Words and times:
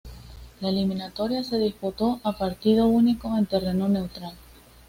La 0.61 0.69
eliminatoria 0.69 1.43
se 1.43 1.59
disputó 1.59 2.19
a 2.23 2.35
partido 2.35 2.87
único 2.87 3.37
en 3.37 3.45
terreno 3.45 3.87
neutral. 3.87 4.33